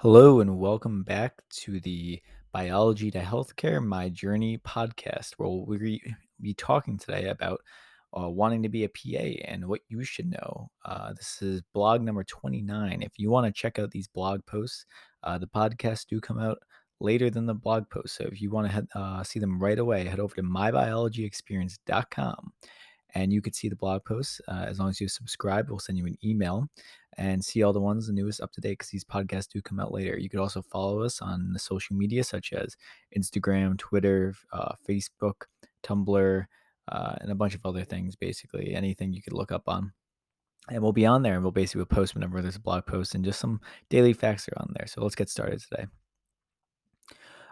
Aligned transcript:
Hello, 0.00 0.40
and 0.40 0.58
welcome 0.58 1.04
back 1.04 1.40
to 1.48 1.80
the 1.80 2.20
Biology 2.52 3.10
to 3.12 3.18
Healthcare 3.18 3.82
My 3.82 4.10
Journey 4.10 4.58
podcast, 4.58 5.32
where 5.38 5.48
we'll 5.48 5.78
be 6.42 6.52
talking 6.52 6.98
today 6.98 7.28
about 7.28 7.62
uh, 8.14 8.28
wanting 8.28 8.62
to 8.62 8.68
be 8.68 8.84
a 8.84 8.90
PA 8.90 9.50
and 9.50 9.66
what 9.66 9.80
you 9.88 10.04
should 10.04 10.30
know. 10.30 10.68
Uh, 10.84 11.14
this 11.14 11.40
is 11.40 11.62
blog 11.72 12.02
number 12.02 12.24
29. 12.24 13.00
If 13.00 13.12
you 13.16 13.30
want 13.30 13.46
to 13.46 13.52
check 13.58 13.78
out 13.78 13.90
these 13.90 14.06
blog 14.06 14.44
posts, 14.44 14.84
uh, 15.22 15.38
the 15.38 15.46
podcasts 15.46 16.04
do 16.06 16.20
come 16.20 16.40
out 16.40 16.58
later 17.00 17.30
than 17.30 17.46
the 17.46 17.54
blog 17.54 17.88
posts. 17.88 18.18
So 18.18 18.24
if 18.24 18.42
you 18.42 18.50
want 18.50 18.70
to 18.70 18.86
uh, 18.94 19.24
see 19.24 19.38
them 19.38 19.58
right 19.58 19.78
away, 19.78 20.04
head 20.04 20.20
over 20.20 20.34
to 20.34 20.42
mybiologyexperience.com 20.42 22.52
and 23.14 23.32
you 23.32 23.40
could 23.40 23.54
see 23.54 23.70
the 23.70 23.76
blog 23.76 24.04
posts 24.04 24.42
uh, 24.46 24.66
as 24.68 24.78
long 24.78 24.90
as 24.90 25.00
you 25.00 25.08
subscribe. 25.08 25.70
We'll 25.70 25.78
send 25.78 25.96
you 25.96 26.04
an 26.04 26.18
email 26.22 26.68
and 27.18 27.44
see 27.44 27.62
all 27.62 27.72
the 27.72 27.80
ones, 27.80 28.06
the 28.06 28.12
newest 28.12 28.40
up 28.40 28.52
to 28.52 28.60
date, 28.60 28.72
because 28.72 28.90
these 28.90 29.04
podcasts 29.04 29.48
do 29.48 29.62
come 29.62 29.80
out 29.80 29.92
later. 29.92 30.18
You 30.18 30.28
could 30.28 30.40
also 30.40 30.62
follow 30.62 31.02
us 31.02 31.20
on 31.22 31.52
the 31.52 31.58
social 31.58 31.96
media 31.96 32.22
such 32.24 32.52
as 32.52 32.76
Instagram, 33.16 33.78
Twitter, 33.78 34.34
uh, 34.52 34.74
Facebook, 34.88 35.46
Tumblr, 35.82 36.46
uh, 36.88 37.14
and 37.20 37.30
a 37.30 37.34
bunch 37.34 37.54
of 37.54 37.64
other 37.64 37.84
things. 37.84 38.16
Basically, 38.16 38.74
anything 38.74 39.12
you 39.12 39.22
could 39.22 39.32
look 39.32 39.52
up 39.52 39.68
on. 39.68 39.92
And 40.68 40.82
we'll 40.82 40.92
be 40.92 41.06
on 41.06 41.22
there 41.22 41.34
and 41.34 41.42
we'll 41.42 41.52
basically 41.52 41.84
post 41.84 42.14
whenever 42.14 42.42
there's 42.42 42.56
a 42.56 42.60
blog 42.60 42.86
post 42.86 43.14
and 43.14 43.24
just 43.24 43.38
some 43.38 43.60
daily 43.88 44.12
facts 44.12 44.48
are 44.48 44.58
on 44.60 44.74
there. 44.76 44.88
So 44.88 45.00
let's 45.00 45.14
get 45.14 45.30
started 45.30 45.60
today. 45.60 45.86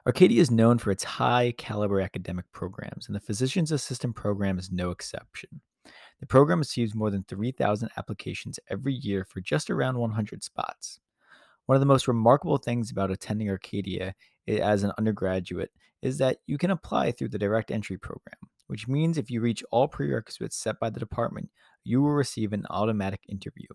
Arcadia 0.07 0.41
is 0.41 0.51
known 0.51 0.79
for 0.79 0.91
its 0.91 1.05
high 1.05 1.55
caliber 1.57 2.01
academic 2.01 2.45
programs, 2.53 3.07
and 3.07 3.17
the 3.17 3.21
Physician's 3.21 3.73
Assistant 3.73 4.15
program 4.15 4.59
is 4.59 4.71
no 4.71 4.91
exception. 4.91 5.63
The 6.21 6.27
program 6.27 6.61
receives 6.61 6.95
more 6.95 7.11
than 7.11 7.25
3,000 7.25 7.91
applications 7.97 8.59
every 8.71 8.95
year 8.95 9.25
for 9.25 9.41
just 9.41 9.71
around 9.71 9.99
100 9.99 10.43
spots. 10.43 11.01
One 11.67 11.77
of 11.77 11.81
the 11.81 11.87
most 11.87 12.09
remarkable 12.09 12.59
things 12.59 12.91
about 12.91 13.11
attending 13.11 13.49
Arcadia 13.49 14.15
as 14.47 14.83
an 14.83 14.93
undergraduate 14.99 15.71
is 16.03 16.19
that 16.19 16.39
you 16.47 16.59
can 16.59 16.71
apply 16.71 17.11
through 17.11 17.29
the 17.29 17.39
direct 17.39 17.71
entry 17.71 17.97
program, 17.97 18.37
which 18.67 18.87
means 18.87 19.17
if 19.17 19.31
you 19.31 19.41
reach 19.41 19.65
all 19.71 19.89
prerequisites 19.89 20.57
set 20.57 20.79
by 20.79 20.91
the 20.91 21.01
department, 21.01 21.51
you 21.83 22.03
will 22.03 22.11
receive 22.11 22.53
an 22.53 22.67
automatic 22.69 23.21
interview. 23.29 23.67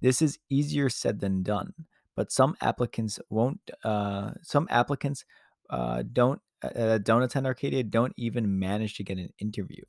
This 0.00 0.20
is 0.20 0.38
easier 0.48 0.88
said 0.88 1.20
than 1.20 1.42
done, 1.42 1.72
but 2.16 2.32
some 2.32 2.56
applicants 2.60 3.20
won't. 3.28 3.70
Uh, 3.84 4.32
some 4.42 4.66
applicants 4.70 5.24
uh, 5.68 6.02
don't 6.12 6.40
uh, 6.62 6.98
don't 6.98 7.22
attend 7.22 7.46
Arcadia 7.46 7.82
don't 7.82 8.12
even 8.16 8.58
manage 8.58 8.94
to 8.94 9.04
get 9.04 9.18
an 9.18 9.30
interview. 9.38 9.82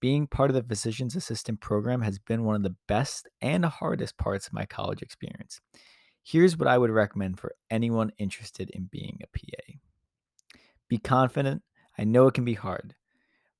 Being 0.00 0.26
part 0.26 0.50
of 0.50 0.54
the 0.54 0.62
physician's 0.62 1.16
assistant 1.16 1.60
program 1.60 2.02
has 2.02 2.18
been 2.18 2.44
one 2.44 2.56
of 2.56 2.62
the 2.62 2.76
best 2.86 3.28
and 3.40 3.64
hardest 3.64 4.18
parts 4.18 4.46
of 4.46 4.52
my 4.52 4.66
college 4.66 5.02
experience. 5.02 5.60
Here's 6.22 6.56
what 6.56 6.68
I 6.68 6.76
would 6.76 6.90
recommend 6.90 7.38
for 7.40 7.54
anyone 7.70 8.12
interested 8.18 8.70
in 8.70 8.88
being 8.90 9.20
a 9.22 9.38
PA 9.38 9.78
be 10.88 10.98
confident. 10.98 11.62
I 11.98 12.04
know 12.04 12.26
it 12.26 12.34
can 12.34 12.44
be 12.44 12.54
hard, 12.54 12.94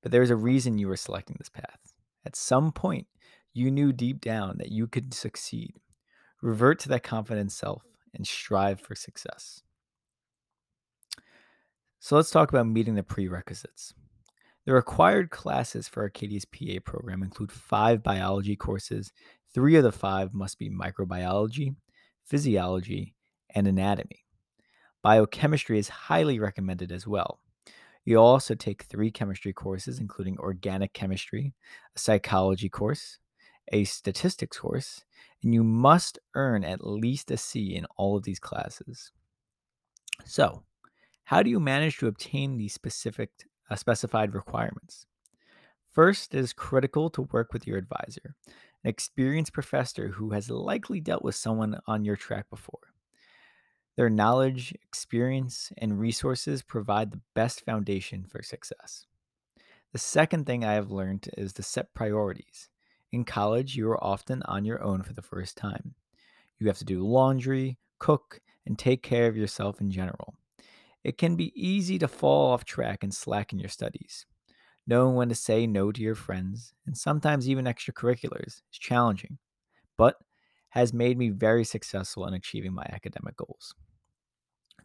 but 0.03 0.13
there's 0.13 0.31
a 0.31 0.37
reason 0.37 0.79
you 0.79 0.89
were 0.89 0.97
selecting 0.97 1.37
this 1.39 1.49
path. 1.49 1.79
At 2.25 2.37
some 2.37 2.73
point, 2.73 3.07
you 3.53 3.71
knew 3.71 3.93
deep 3.93 4.21
down 4.21 4.59
that 4.59 4.71
you 4.71 4.87
could 4.87 5.15
succeed. 5.15 5.75
Revert 6.43 6.79
to 6.81 6.89
that 6.91 7.03
confident 7.03 7.53
self 7.53 7.83
and 8.15 8.27
strive 8.27 8.81
for 8.81 8.95
success. 8.95 9.63
So 11.99 12.15
let's 12.15 12.31
talk 12.31 12.51
about 12.51 12.67
meeting 12.67 12.95
the 12.95 13.03
prerequisites. 13.03 13.95
The 14.67 14.75
required 14.75 15.31
classes 15.31 15.87
for 15.87 16.03
Arcadia's 16.03 16.45
PA 16.45 16.81
program 16.85 17.23
include 17.23 17.53
five 17.53 18.03
biology 18.03 18.57
courses. 18.57 19.13
Three 19.55 19.77
of 19.77 19.85
the 19.85 19.93
five 19.93 20.35
must 20.35 20.59
be 20.59 20.69
microbiology, 20.69 21.77
physiology, 22.25 23.15
and 23.55 23.69
anatomy. 23.69 24.25
Biochemistry 25.03 25.79
is 25.79 25.89
highly 25.89 26.41
recommended 26.41 26.91
as 26.91 27.07
well. 27.07 27.39
You 28.05 28.19
also 28.19 28.57
take 28.57 28.83
three 28.83 29.13
chemistry 29.13 29.53
courses, 29.53 30.01
including 30.01 30.37
organic 30.39 30.93
chemistry, 30.93 31.55
a 31.95 31.99
psychology 31.99 32.69
course, 32.69 33.21
a 33.71 33.85
statistics 33.85 34.59
course, 34.59 35.05
and 35.45 35.55
you 35.55 35.63
must 35.63 36.19
earn 36.35 36.65
at 36.65 36.85
least 36.85 37.31
a 37.31 37.37
C 37.37 37.77
in 37.77 37.87
all 37.97 38.17
of 38.17 38.25
these 38.25 38.41
classes. 38.41 39.13
So, 40.25 40.65
how 41.23 41.45
do 41.45 41.51
you 41.51 41.61
manage 41.61 41.99
to 41.99 42.09
obtain 42.09 42.57
these 42.57 42.75
specific 42.75 43.31
uh, 43.71 43.77
specified 43.77 44.35
requirements? 44.35 45.07
First, 45.93 46.35
it 46.35 46.41
is 46.41 46.53
critical 46.53 47.09
to 47.11 47.23
work 47.23 47.53
with 47.53 47.67
your 47.67 47.79
advisor, 47.79 48.35
an 48.47 48.91
experienced 48.91 49.53
professor 49.53 50.09
who 50.09 50.33
has 50.33 50.51
likely 50.51 51.01
dealt 51.01 51.25
with 51.25 51.35
someone 51.35 51.81
on 51.87 52.05
your 52.05 52.17
track 52.17 52.51
before. 52.51 52.93
Their 53.97 54.11
knowledge, 54.11 54.75
experience, 54.83 55.73
and 55.79 55.99
resources 55.99 56.63
provide 56.63 57.11
the 57.11 57.23
best 57.35 57.65
foundation 57.65 58.27
for 58.29 58.43
success. 58.43 59.07
The 59.93 59.99
second 59.99 60.45
thing 60.45 60.65
I 60.65 60.75
have 60.75 60.91
learned 60.91 61.31
is 61.39 61.55
to 61.55 61.63
set 61.63 61.95
priorities. 61.95 62.69
In 63.11 63.25
college, 63.25 63.75
you 63.75 63.89
are 63.89 64.05
often 64.05 64.43
on 64.43 64.67
your 64.67 64.83
own 64.83 65.03
for 65.03 65.15
the 65.15 65.23
first 65.23 65.57
time. 65.57 65.95
You 66.59 66.67
have 66.67 66.79
to 66.79 66.85
do 66.85 67.07
laundry, 67.07 67.79
cook, 67.99 68.41
and 68.67 68.79
take 68.79 69.03
care 69.03 69.29
of 69.29 69.37
yourself 69.37 69.81
in 69.81 69.91
general 69.91 70.35
it 71.07 71.19
can 71.19 71.37
be 71.37 71.53
easy 71.55 72.01
to 72.01 72.09
fall 72.09 72.51
off 72.51 72.65
track 72.65 73.05
and 73.05 73.15
slack 73.15 73.53
in 73.53 73.61
your 73.61 73.69
studies. 73.69 74.27
Knowing 74.89 75.15
when 75.15 75.29
to 75.29 75.37
say 75.37 75.65
no 75.65 75.93
to 75.93 76.03
your 76.03 76.17
friends, 76.17 76.75
and 76.85 76.99
sometimes 76.99 77.49
even 77.49 77.67
extracurriculars, 77.67 78.47
is 78.47 78.63
challenging, 78.73 79.39
but 79.97 80.17
has 80.71 80.93
made 80.93 81.17
me 81.17 81.29
very 81.29 81.63
successful 81.63 82.27
in 82.27 82.35
achieving 82.35 82.73
my 82.73 82.85
academic 82.93 83.37
goals. 83.37 83.73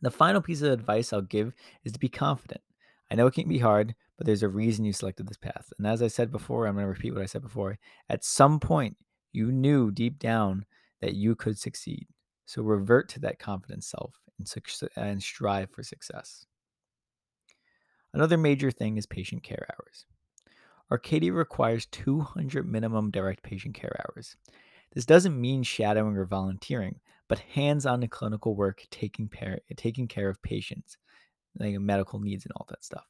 The 0.04 0.12
final 0.12 0.44
piece 0.44 0.62
of 0.62 0.72
advice 0.72 1.12
I'll 1.12 1.24
give 1.24 1.54
is 1.86 1.92
to 1.94 2.00
be 2.00 2.08
confident. 2.08 2.62
I 3.10 3.16
know 3.16 3.26
it 3.26 3.34
can 3.34 3.50
be 3.50 3.58
hard, 3.58 3.96
but 4.16 4.28
there's 4.28 4.44
a 4.44 4.48
reason 4.48 4.86
you 4.86 4.94
selected 4.94 5.28
this 5.28 5.38
path. 5.38 5.74
And 5.80 5.88
as 5.88 6.04
I 6.04 6.08
said 6.08 6.32
before, 6.32 6.68
I'm 6.68 6.76
going 6.76 6.86
to 6.86 6.90
repeat 6.90 7.16
what 7.16 7.24
I 7.24 7.26
said 7.26 7.42
before. 7.42 7.80
At 8.10 8.24
some 8.24 8.60
point, 8.60 8.96
you 9.32 9.52
knew 9.52 9.90
deep 9.90 10.20
down 10.20 10.66
that 11.02 11.16
you 11.16 11.36
could 11.36 11.58
succeed. 11.58 12.06
So 12.46 12.62
revert 12.62 13.10
to 13.10 13.20
that 13.22 13.40
confident 13.40 13.84
self 13.84 14.14
and, 14.42 14.90
and 14.96 15.22
strive 15.24 15.70
for 15.70 15.84
success. 15.84 16.46
Another 18.14 18.38
major 18.38 18.72
thing 18.72 18.98
is 18.98 19.06
patient 19.06 19.44
care 19.44 19.68
hours. 19.74 20.06
Arcadia 20.92 21.32
requires 21.32 21.86
200 21.88 22.68
minimum 22.70 23.12
direct 23.12 23.44
patient 23.44 23.74
care 23.74 23.96
hours. 24.00 24.36
This 24.94 25.06
doesn't 25.06 25.40
mean 25.40 25.64
shadowing 25.64 26.18
or 26.18 26.26
volunteering, 26.26 27.00
but 27.30 27.40
hands 27.40 27.86
on 27.86 28.06
clinical 28.10 28.56
work 28.56 28.86
taking, 28.92 29.30
care, 29.30 29.60
taking 29.78 30.10
care 30.10 30.28
of 30.28 30.42
patients, 30.42 30.98
like 31.58 31.80
medical 31.80 32.20
needs 32.20 32.46
and 32.46 32.52
all 32.58 32.66
that 32.70 32.84
stuff. 32.84 33.06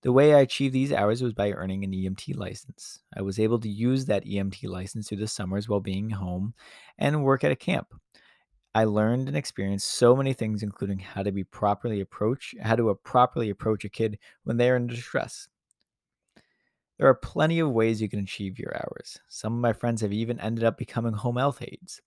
The 0.00 0.12
way 0.12 0.34
I 0.34 0.40
achieved 0.40 0.74
these 0.74 0.92
hours 0.92 1.22
was 1.22 1.32
by 1.32 1.52
earning 1.52 1.82
an 1.82 1.92
EMT 1.92 2.36
license. 2.36 3.00
I 3.16 3.22
was 3.22 3.38
able 3.38 3.58
to 3.60 3.68
use 3.68 4.06
that 4.06 4.26
EMT 4.26 4.68
license 4.68 5.08
through 5.08 5.18
the 5.18 5.26
summers 5.26 5.66
while 5.68 5.80
being 5.80 6.10
home 6.10 6.54
and 6.98 7.24
work 7.24 7.42
at 7.42 7.52
a 7.52 7.56
camp. 7.56 7.88
I 8.74 8.84
learned 8.84 9.28
and 9.28 9.36
experienced 9.36 9.88
so 9.88 10.16
many 10.16 10.32
things, 10.32 10.62
including 10.62 10.98
how 10.98 11.22
to 11.22 11.30
be 11.30 11.44
properly 11.44 12.00
approach, 12.00 12.54
how 12.60 12.74
to 12.74 12.90
uh, 12.90 12.94
properly 12.94 13.50
approach 13.50 13.84
a 13.84 13.88
kid 13.88 14.18
when 14.42 14.56
they 14.56 14.68
are 14.68 14.76
in 14.76 14.88
distress. 14.88 15.48
There 16.98 17.08
are 17.08 17.14
plenty 17.14 17.60
of 17.60 17.70
ways 17.70 18.00
you 18.00 18.08
can 18.08 18.20
achieve 18.20 18.58
your 18.58 18.76
hours. 18.76 19.18
Some 19.28 19.54
of 19.54 19.60
my 19.60 19.72
friends 19.72 20.00
have 20.00 20.12
even 20.12 20.40
ended 20.40 20.64
up 20.64 20.76
becoming 20.76 21.12
home 21.12 21.36
health 21.36 21.62
aides. 21.62 22.00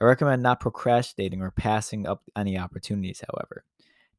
I 0.00 0.04
recommend 0.04 0.42
not 0.42 0.60
procrastinating 0.60 1.42
or 1.42 1.50
passing 1.50 2.06
up 2.06 2.22
any 2.36 2.58
opportunities, 2.58 3.22
however. 3.26 3.64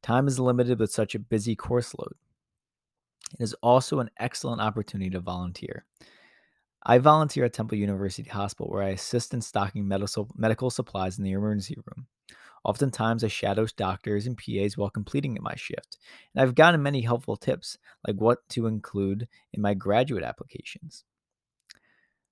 Time 0.00 0.26
is 0.28 0.38
limited 0.38 0.78
with 0.78 0.92
such 0.92 1.14
a 1.14 1.20
busy 1.20 1.54
course 1.54 1.94
load. 1.96 2.14
It 3.38 3.42
is 3.42 3.54
also 3.62 4.00
an 4.00 4.10
excellent 4.18 4.60
opportunity 4.60 5.10
to 5.10 5.20
volunteer. 5.20 5.84
I 6.84 6.98
volunteer 6.98 7.44
at 7.44 7.52
Temple 7.52 7.78
University 7.78 8.28
Hospital 8.28 8.70
where 8.70 8.82
I 8.82 8.90
assist 8.90 9.34
in 9.34 9.40
stocking 9.40 9.86
medical 9.86 10.70
supplies 10.70 11.18
in 11.18 11.24
the 11.24 11.32
emergency 11.32 11.76
room. 11.86 12.06
Oftentimes, 12.64 13.24
I 13.24 13.28
shadow 13.28 13.66
doctors 13.76 14.26
and 14.26 14.38
PAs 14.38 14.76
while 14.76 14.90
completing 14.90 15.36
my 15.40 15.54
shift, 15.56 15.98
and 16.34 16.42
I've 16.42 16.54
gotten 16.54 16.82
many 16.82 17.00
helpful 17.00 17.36
tips, 17.36 17.76
like 18.06 18.16
what 18.16 18.48
to 18.50 18.66
include 18.66 19.26
in 19.52 19.60
my 19.60 19.74
graduate 19.74 20.22
applications. 20.22 21.04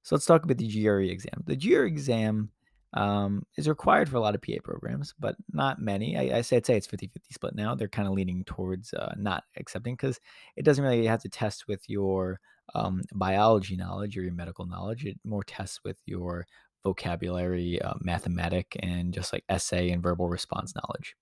So 0.02 0.14
let's 0.14 0.26
talk 0.26 0.44
about 0.44 0.58
the 0.58 0.69
GRE 0.69 1.03
exam. 1.03 1.43
The 1.46 1.56
GRE 1.56 1.85
exam 1.85 2.50
um, 2.94 3.44
is 3.56 3.69
required 3.69 4.08
for 4.08 4.17
a 4.17 4.20
lot 4.20 4.35
of 4.35 4.43
PA 4.43 4.55
programs, 4.62 5.14
but 5.19 5.37
not 5.53 5.81
many. 5.81 6.17
I, 6.17 6.38
I 6.38 6.41
say 6.43 6.56
I'd 6.56 6.67
say 6.67 6.76
it's 6.76 6.87
50 6.87 7.08
50 7.08 7.35
split 7.35 7.55
now. 7.55 7.75
They're 7.75 7.88
kind 7.88 8.08
of 8.08 8.14
leaning 8.14 8.44
towards 8.44 8.94
uh, 8.94 9.14
not 9.17 9.44
accepting 9.56 9.94
because 9.94 10.20
it 10.56 10.64
doesn't 10.64 10.85
really 10.85 11.06
have 11.06 11.23
to 11.23 11.29
test 11.29 11.67
with 11.69 11.88
your 11.88 12.41
um, 12.75 13.02
biology 13.12 13.76
knowledge 13.76 14.17
or 14.17 14.22
your 14.22 14.32
medical 14.32 14.67
knowledge. 14.67 15.05
It 15.05 15.19
more 15.25 15.44
tests 15.44 15.81
with 15.84 15.99
your 16.06 16.46
vocabulary, 16.84 17.81
uh, 17.82 17.94
mathematic, 18.00 18.76
and 18.81 19.12
just 19.12 19.32
like 19.32 19.44
essay 19.49 19.90
and 19.90 20.02
verbal 20.02 20.28
response 20.28 20.75
knowledge. 20.75 21.14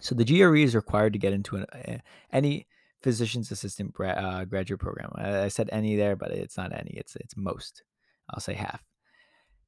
So 0.00 0.14
the 0.14 0.24
GRE 0.24 0.58
is 0.58 0.74
required 0.74 1.12
to 1.12 1.18
get 1.18 1.32
into 1.32 1.56
an, 1.56 1.66
uh, 1.72 1.98
any 2.32 2.66
physician's 3.02 3.50
assistant 3.50 3.92
bra- 3.92 4.10
uh, 4.10 4.44
graduate 4.44 4.80
program. 4.80 5.10
I, 5.16 5.42
I 5.42 5.48
said 5.48 5.68
any 5.72 5.96
there, 5.96 6.16
but 6.16 6.30
it's 6.30 6.56
not 6.56 6.72
any. 6.72 6.92
It's 6.92 7.16
it's 7.16 7.36
most. 7.36 7.82
I'll 8.30 8.40
say 8.40 8.54
half. 8.54 8.82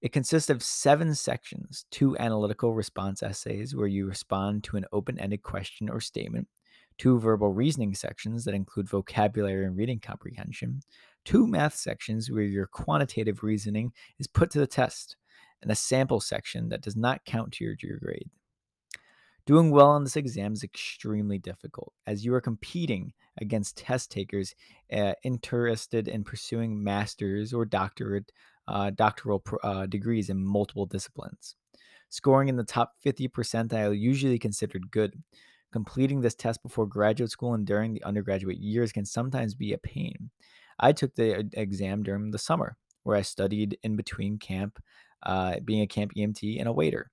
It 0.00 0.12
consists 0.12 0.50
of 0.50 0.62
seven 0.62 1.14
sections 1.14 1.86
two 1.90 2.16
analytical 2.18 2.74
response 2.74 3.22
essays 3.22 3.74
where 3.74 3.86
you 3.86 4.06
respond 4.06 4.64
to 4.64 4.76
an 4.76 4.84
open 4.92 5.18
ended 5.18 5.42
question 5.42 5.88
or 5.88 6.00
statement, 6.00 6.46
two 6.98 7.18
verbal 7.18 7.52
reasoning 7.52 7.94
sections 7.94 8.44
that 8.44 8.54
include 8.54 8.88
vocabulary 8.88 9.64
and 9.66 9.76
reading 9.76 10.00
comprehension, 10.00 10.80
two 11.24 11.46
math 11.46 11.74
sections 11.74 12.30
where 12.30 12.42
your 12.42 12.66
quantitative 12.66 13.42
reasoning 13.42 13.92
is 14.18 14.26
put 14.26 14.50
to 14.50 14.58
the 14.58 14.66
test, 14.66 15.16
and 15.62 15.70
a 15.70 15.74
sample 15.76 16.20
section 16.20 16.68
that 16.68 16.82
does 16.82 16.96
not 16.96 17.24
count 17.24 17.52
to 17.52 17.64
your, 17.64 17.98
grade. 17.98 18.28
Doing 19.46 19.70
well 19.70 19.90
on 19.90 20.04
this 20.04 20.16
exam 20.16 20.52
is 20.52 20.62
extremely 20.62 21.38
difficult 21.38 21.92
as 22.06 22.24
you 22.24 22.32
are 22.34 22.40
competing 22.40 23.12
against 23.40 23.76
test 23.76 24.10
takers 24.10 24.54
uh, 24.92 25.12
interested 25.22 26.08
in 26.08 26.24
pursuing 26.24 26.82
master's 26.82 27.52
or 27.52 27.64
doctorate 27.64 28.32
uh, 28.68 28.90
doctoral 28.90 29.42
uh, 29.62 29.84
degrees 29.86 30.30
in 30.30 30.44
multiple 30.44 30.86
disciplines. 30.86 31.56
Scoring 32.08 32.48
in 32.48 32.56
the 32.56 32.64
top 32.64 32.92
50 33.00 33.28
percentile 33.28 33.98
usually 33.98 34.38
considered 34.38 34.90
good. 34.90 35.20
Completing 35.74 36.20
this 36.20 36.36
test 36.36 36.62
before 36.62 36.86
graduate 36.86 37.32
school 37.32 37.54
and 37.54 37.66
during 37.66 37.92
the 37.92 38.04
undergraduate 38.04 38.58
years 38.58 38.92
can 38.92 39.04
sometimes 39.04 39.56
be 39.56 39.72
a 39.72 39.78
pain. 39.78 40.30
I 40.78 40.92
took 40.92 41.16
the 41.16 41.50
exam 41.54 42.04
during 42.04 42.30
the 42.30 42.38
summer, 42.38 42.76
where 43.02 43.16
I 43.16 43.22
studied 43.22 43.76
in 43.82 43.96
between 43.96 44.38
camp, 44.38 44.78
uh, 45.24 45.58
being 45.64 45.82
a 45.82 45.88
camp 45.88 46.12
EMT 46.16 46.60
and 46.60 46.68
a 46.68 46.72
waiter. 46.72 47.10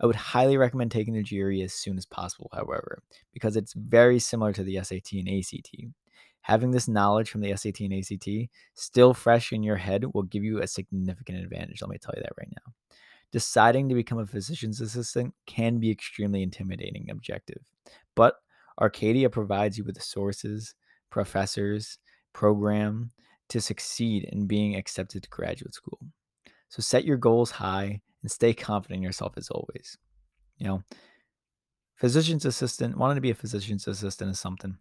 I 0.00 0.06
would 0.06 0.16
highly 0.16 0.56
recommend 0.56 0.90
taking 0.90 1.12
the 1.12 1.22
GRE 1.22 1.62
as 1.62 1.74
soon 1.74 1.98
as 1.98 2.06
possible, 2.06 2.48
however, 2.54 3.02
because 3.34 3.54
it's 3.54 3.74
very 3.74 4.18
similar 4.18 4.54
to 4.54 4.62
the 4.62 4.82
SAT 4.82 5.12
and 5.12 5.28
ACT. 5.28 5.92
Having 6.40 6.70
this 6.70 6.88
knowledge 6.88 7.28
from 7.28 7.42
the 7.42 7.54
SAT 7.54 7.80
and 7.80 7.92
ACT 7.92 8.50
still 8.72 9.12
fresh 9.12 9.52
in 9.52 9.62
your 9.62 9.76
head 9.76 10.06
will 10.14 10.22
give 10.22 10.42
you 10.42 10.62
a 10.62 10.66
significant 10.66 11.44
advantage. 11.44 11.82
Let 11.82 11.90
me 11.90 11.98
tell 11.98 12.14
you 12.16 12.22
that 12.22 12.32
right 12.38 12.48
now. 12.66 12.72
Deciding 13.32 13.88
to 13.88 13.94
become 13.94 14.18
a 14.18 14.26
physician's 14.26 14.80
assistant 14.80 15.34
can 15.46 15.78
be 15.78 15.90
extremely 15.90 16.42
intimidating 16.42 17.08
objective, 17.10 17.62
but 18.16 18.36
Arcadia 18.80 19.30
provides 19.30 19.78
you 19.78 19.84
with 19.84 19.94
the 19.94 20.00
sources, 20.00 20.74
professors, 21.10 21.98
program 22.32 23.10
to 23.48 23.60
succeed 23.60 24.24
in 24.24 24.46
being 24.46 24.76
accepted 24.76 25.22
to 25.22 25.28
graduate 25.28 25.74
school. 25.74 25.98
So 26.68 26.80
set 26.80 27.04
your 27.04 27.16
goals 27.16 27.50
high 27.50 28.00
and 28.22 28.30
stay 28.30 28.54
confident 28.54 28.98
in 28.98 29.02
yourself 29.02 29.34
as 29.36 29.50
always. 29.50 29.98
You 30.58 30.66
know, 30.66 30.82
physician's 31.96 32.44
assistant, 32.44 32.96
wanting 32.96 33.16
to 33.16 33.20
be 33.20 33.30
a 33.30 33.34
physician's 33.34 33.86
assistant 33.86 34.30
is 34.30 34.40
something. 34.40 34.76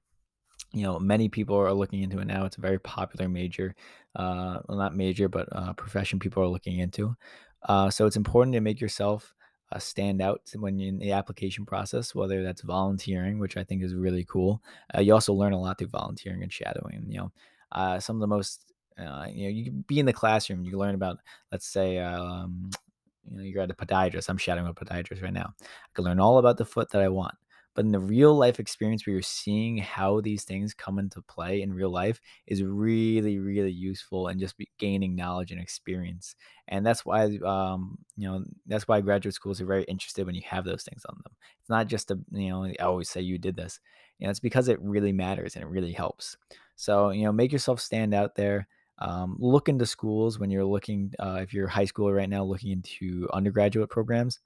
You 0.72 0.84
know, 0.84 1.00
many 1.00 1.30
people 1.30 1.56
are 1.56 1.74
looking 1.74 2.04
into 2.04 2.20
it 2.20 2.28
now. 2.28 2.46
It's 2.46 2.58
a 2.58 2.62
very 2.62 2.80
popular 2.80 3.28
major, 3.28 3.76
uh, 4.16 4.60
well, 4.68 4.78
not 4.78 4.96
major, 4.96 5.28
but 5.28 5.48
uh, 5.52 5.74
profession 5.74 6.20
people 6.20 6.44
are 6.44 6.48
looking 6.48 6.80
into. 6.80 7.16
Uh, 7.64 7.90
so 7.90 8.06
it's 8.06 8.16
important 8.16 8.54
to 8.54 8.62
make 8.62 8.80
yourself 8.80 9.34
uh, 9.72 9.80
stand 9.80 10.22
out 10.22 10.42
when 10.56 10.80
you're 10.80 10.90
in 10.90 11.00
the 11.00 11.12
application 11.12 11.66
process, 11.66 12.16
whether 12.16 12.44
that's 12.44 12.62
volunteering, 12.62 13.40
which 13.40 13.58
I 13.58 13.64
think 13.64 13.84
is 13.84 13.94
really 13.94 14.26
cool. 14.26 14.62
Uh, 14.96 15.02
you 15.02 15.14
also 15.14 15.34
learn 15.34 15.54
a 15.54 15.60
lot 15.60 15.78
through 15.78 15.90
volunteering 15.90 16.42
and 16.42 16.52
shadowing. 16.52 17.06
You 17.08 17.18
know, 17.18 17.32
uh, 17.72 18.00
some 18.00 18.16
of 18.16 18.22
the 18.22 18.28
most 18.28 18.70
uh, 18.98 19.28
you 19.32 19.44
know, 19.44 19.50
you 19.50 19.72
be 19.72 20.00
in 20.00 20.06
the 20.06 20.14
classroom. 20.14 20.64
You 20.64 20.78
learn 20.78 20.96
about, 20.96 21.20
let's 21.52 21.68
say, 21.68 22.00
um, 22.00 22.70
you 23.32 23.38
know, 23.38 23.44
you're 23.44 23.62
at 23.62 23.72
a 23.72 23.76
podiatrist. 23.76 24.30
I'm 24.30 24.38
shadowing 24.38 24.68
a 24.68 24.74
podiatrist 24.74 25.24
right 25.24 25.34
now. 25.34 25.54
I 25.62 25.66
can 25.94 26.06
learn 26.06 26.20
all 26.20 26.38
about 26.38 26.58
the 26.58 26.66
foot 26.66 26.90
that 26.92 27.02
I 27.02 27.10
want. 27.10 27.36
But 27.76 27.86
in 27.86 27.92
the 27.92 28.00
real 28.00 28.36
life 28.36 28.60
experience 28.60 29.06
where 29.06 29.14
you're 29.14 29.22
seeing 29.22 29.78
how 29.78 30.22
these 30.22 30.44
things 30.44 30.74
come 30.74 31.00
into 31.00 31.22
play 31.22 31.62
in 31.62 31.72
real 31.72 31.92
life 31.92 32.20
is 32.48 32.64
really, 32.64 33.40
really 33.40 33.72
useful 33.72 34.28
and 34.28 34.40
just 34.40 34.56
gaining 34.78 35.16
knowledge 35.16 35.52
and 35.52 35.62
experience. 35.62 36.36
And 36.68 36.86
that's 36.86 37.06
why, 37.06 37.38
um, 37.46 37.98
you 38.18 38.28
know, 38.28 38.44
that's 38.66 38.88
why 38.88 39.02
graduate 39.02 39.36
schools 39.36 39.62
are 39.62 39.66
very 39.66 39.84
interested 39.84 40.26
when 40.26 40.36
you 40.36 40.42
have 40.46 40.66
those 40.66 40.84
things 40.84 41.04
on 41.08 41.16
them. 41.24 41.34
It's 41.62 41.70
not 41.70 41.88
just 41.88 42.12
a, 42.12 42.20
you 42.32 42.50
know, 42.50 42.66
I 42.66 42.84
always 42.84 43.10
say 43.10 43.22
you 43.22 43.38
did 43.38 43.56
this. 43.56 43.80
You 44.18 44.28
know, 44.28 44.32
it's 44.32 44.40
because 44.40 44.68
it 44.68 44.82
really 44.82 45.14
matters 45.14 45.56
and 45.56 45.64
it 45.64 45.70
really 45.70 45.94
helps. 45.94 46.36
So, 46.76 47.12
you 47.12 47.24
know, 47.24 47.32
make 47.32 47.52
yourself 47.52 47.80
stand 47.80 48.14
out 48.14 48.36
there. 48.36 48.68
Um, 49.02 49.38
look 49.40 49.70
into 49.70 49.86
schools 49.86 50.40
when 50.40 50.50
you're 50.50 50.66
looking, 50.66 51.14
uh, 51.20 51.40
if 51.42 51.54
you're 51.54 51.68
high 51.68 51.86
schooler 51.86 52.18
right 52.18 52.30
now, 52.30 52.44
looking 52.44 52.72
into 52.72 53.30
undergraduate 53.32 53.90
programs. 53.90 54.40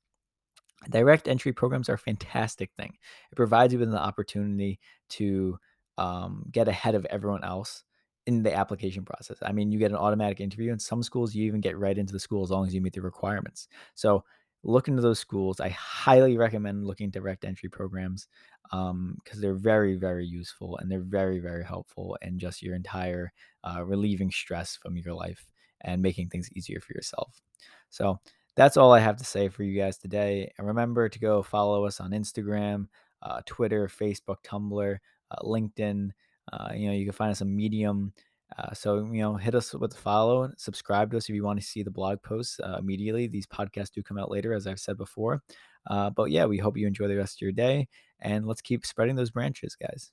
Direct 0.90 1.28
entry 1.28 1.54
programs 1.54 1.90
are 1.90 1.94
a 1.94 2.00
fantastic 2.00 2.72
thing. 2.78 2.94
It 3.32 3.36
provides 3.36 3.74
you 3.74 3.80
with 3.80 3.90
an 3.90 3.96
opportunity 3.96 4.80
to 5.10 5.58
um, 5.98 6.46
get 6.52 6.68
ahead 6.68 6.96
of 6.96 7.06
everyone 7.06 7.44
else 7.44 7.84
in 8.26 8.44
the 8.44 8.54
application 8.54 9.04
process. 9.04 9.38
I 9.42 9.52
mean, 9.52 9.72
you 9.72 9.80
get 9.80 9.92
an 9.92 9.98
automatic 9.98 10.40
interview, 10.40 10.72
and 10.72 10.82
some 10.82 11.04
schools 11.04 11.36
you 11.36 11.46
even 11.46 11.62
get 11.62 11.78
right 11.78 11.98
into 11.98 12.14
the 12.14 12.20
school 12.20 12.44
as 12.44 12.52
long 12.52 12.66
as 12.66 12.74
you 12.74 12.82
meet 12.82 12.94
the 12.94 13.02
requirements. 13.02 13.68
So 13.96 14.24
look 14.64 14.88
into 14.88 15.02
those 15.02 15.20
schools. 15.20 15.60
I 15.60 15.70
highly 15.70 16.38
recommend 16.38 16.88
looking 16.88 17.10
direct 17.10 17.44
entry 17.44 17.70
programs 17.70 18.28
because 18.64 18.90
um, 18.92 19.18
they're 19.34 19.54
very, 19.54 19.96
very 19.96 20.26
useful 20.26 20.78
and 20.78 20.90
they're 20.90 21.02
very, 21.02 21.40
very 21.40 21.66
helpful 21.66 22.18
in 22.22 22.40
just 22.40 22.62
your 22.62 22.76
entire 22.76 23.34
uh, 23.64 23.84
relieving 23.84 24.32
stress 24.32 24.78
from 24.78 24.96
your 24.96 25.14
life 25.14 25.46
and 25.82 26.02
making 26.02 26.30
things 26.30 26.50
easier 26.54 26.80
for 26.80 26.94
yourself. 26.94 27.42
So 27.90 28.20
that's 28.56 28.78
all 28.78 28.92
I 28.94 29.00
have 29.00 29.18
to 29.18 29.26
say 29.26 29.50
for 29.50 29.64
you 29.64 29.80
guys 29.80 29.98
today. 29.98 30.52
And 30.58 30.68
remember 30.68 31.10
to 31.10 31.20
go 31.20 31.42
follow 31.42 31.86
us 31.86 32.00
on 32.00 32.12
Instagram, 32.12 32.88
uh, 33.22 33.42
Twitter, 33.46 33.88
Facebook, 33.88 34.38
Tumblr, 34.46 34.98
uh, 35.32 35.42
LinkedIn. 35.44 36.10
Uh, 36.52 36.70
you 36.76 36.88
know, 36.88 36.94
you 36.94 37.06
can 37.06 37.14
find 37.14 37.32
us 37.32 37.42
on 37.42 37.56
Medium. 37.56 38.14
Uh, 38.58 38.74
so, 38.74 38.98
you 39.12 39.22
know, 39.22 39.36
hit 39.36 39.56
us 39.56 39.74
with 39.74 39.94
a 39.96 39.98
follow, 39.98 40.44
and 40.44 40.54
subscribe 40.58 41.10
to 41.10 41.18
us 41.18 41.28
if 41.28 41.34
you 41.34 41.44
want 41.44 41.60
to 41.60 41.66
see 41.66 41.82
the 41.82 41.90
blog 41.90 42.22
posts 42.22 42.60
uh, 42.60 42.78
immediately. 42.78 43.26
These 43.28 43.48
podcasts 43.48 43.92
do 43.92 44.04
come 44.04 44.20
out 44.20 44.30
later, 44.30 44.54
as 44.54 44.68
I've 44.68 44.80
said 44.80 44.98
before. 44.98 45.42
Uh, 45.88 46.12
but 46.12 46.30
yeah, 46.30 46.46
we 46.46 46.58
hope 46.58 46.78
you 46.78 46.86
enjoy 46.86 47.08
the 47.08 47.18
rest 47.18 47.38
of 47.38 47.42
your 47.42 47.52
day 47.52 47.88
and 48.20 48.46
let's 48.46 48.62
keep 48.62 48.86
spreading 48.86 49.16
those 49.16 49.32
branches, 49.32 49.76
guys. 49.76 50.12